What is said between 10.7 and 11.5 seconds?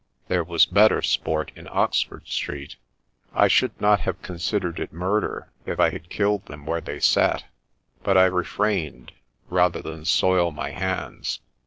hands.